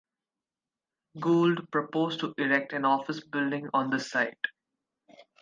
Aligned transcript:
Gould 1.19 1.69
proposed 1.69 2.21
to 2.21 2.33
erect 2.39 2.73
an 2.73 2.85
office 2.85 3.23
building 3.23 3.69
on 3.71 3.91
the 3.91 3.99
site. 3.99 4.45